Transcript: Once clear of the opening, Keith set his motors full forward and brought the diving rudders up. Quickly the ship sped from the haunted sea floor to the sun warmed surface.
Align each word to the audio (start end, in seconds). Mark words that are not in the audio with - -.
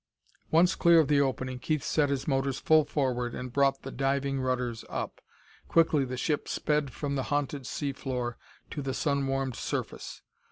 Once 0.49 0.73
clear 0.73 0.99
of 0.99 1.07
the 1.09 1.21
opening, 1.21 1.59
Keith 1.59 1.83
set 1.83 2.09
his 2.09 2.27
motors 2.27 2.57
full 2.57 2.83
forward 2.83 3.35
and 3.35 3.53
brought 3.53 3.83
the 3.83 3.91
diving 3.91 4.39
rudders 4.41 4.83
up. 4.89 5.21
Quickly 5.67 6.03
the 6.05 6.17
ship 6.17 6.47
sped 6.47 6.89
from 6.91 7.13
the 7.13 7.21
haunted 7.29 7.67
sea 7.67 7.93
floor 7.93 8.35
to 8.71 8.81
the 8.81 8.95
sun 8.95 9.27
warmed 9.27 9.55
surface. 9.55 10.23